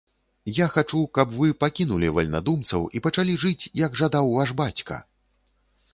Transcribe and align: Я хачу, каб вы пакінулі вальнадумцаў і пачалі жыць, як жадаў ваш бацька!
Я 0.57 0.65
хачу, 0.75 1.01
каб 1.17 1.35
вы 1.41 1.51
пакінулі 1.65 2.09
вальнадумцаў 2.19 2.89
і 2.97 3.03
пачалі 3.09 3.37
жыць, 3.45 3.69
як 3.85 3.91
жадаў 4.03 4.25
ваш 4.39 4.49
бацька! 4.63 5.03